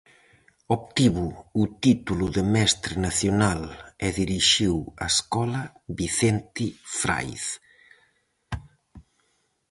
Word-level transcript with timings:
Obtivo 0.77 1.27
o 1.61 1.63
título 1.83 2.25
de 2.35 2.43
mestre 2.55 2.93
nacional 3.07 3.61
e 4.05 4.07
dirixiu 4.19 4.75
a 5.03 5.05
escola 5.15 5.61
Vicente 5.99 6.65
Fraiz. 6.99 7.43